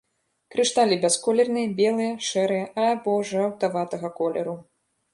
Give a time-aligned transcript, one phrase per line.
[0.53, 4.61] Крышталі бясколерныя, белыя, шэрыя або жаўтаватага колеру.